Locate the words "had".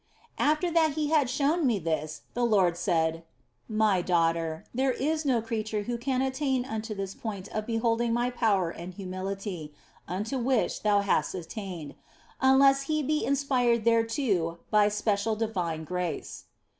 1.13-1.29